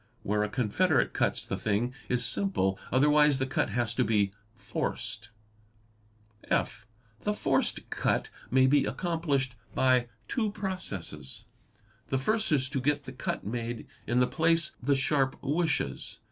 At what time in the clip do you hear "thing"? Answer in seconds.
1.55-1.93